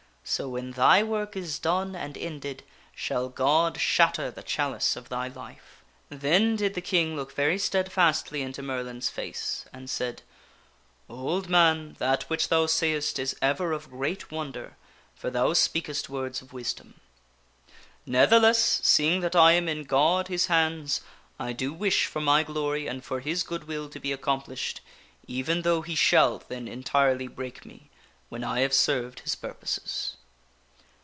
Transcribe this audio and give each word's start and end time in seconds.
So 0.23 0.47
when 0.47 0.71
thy 0.71 1.01
work 1.03 1.35
is 1.35 1.57
done 1.59 1.93
and 1.95 2.15
ended 2.15 2.63
shall 2.95 3.27
God 3.27 3.79
shatter 3.81 4.29
the 4.29 4.43
chalice 4.43 4.95
of 4.95 5.09
thy 5.09 5.27
life." 5.27 5.83
Then 6.09 6.55
did 6.55 6.73
the 6.75 6.79
King 6.79 7.15
look 7.15 7.33
very 7.33 7.57
steadfastly 7.57 8.43
into 8.43 8.61
Merlin's 8.61 9.09
face, 9.09 9.65
and 9.73 9.89
said," 9.89 10.21
Old 11.09 11.49
man, 11.49 11.95
that 11.97 12.29
which 12.29 12.47
thou 12.49 12.67
sayest 12.67 13.17
is 13.17 13.35
ever 13.41 13.73
of 13.73 13.89
great 13.89 14.31
wonder, 14.31 14.77
for 15.15 15.31
thou 15.31 15.53
speakest 15.53 16.07
words 16.07 16.39
of 16.41 16.53
wisdom. 16.53 17.01
Ne'theless, 18.05 18.79
seeing 18.85 19.21
that 19.21 19.35
I 19.35 19.53
am 19.53 19.67
in 19.67 19.83
God 19.83 20.27
His 20.29 20.45
hands, 20.45 21.01
I 21.39 21.51
do 21.51 21.73
wish 21.73 22.05
for 22.05 22.21
my 22.21 22.43
glory 22.43 22.85
and 22.87 23.03
for 23.03 23.19
His 23.21 23.41
good 23.41 23.63
will 23.65 23.89
to 23.89 23.99
be 23.99 24.13
accomplished 24.13 24.79
even 25.27 25.63
though 25.63 25.81
He 25.81 25.95
shall 25.95 26.37
then 26.37 26.67
entirely 26.69 27.27
break 27.27 27.65
me 27.65 27.89
when 28.29 28.45
I 28.45 28.61
have 28.61 28.73
served 28.73 29.19
His 29.21 29.35
purposes." 29.35 30.15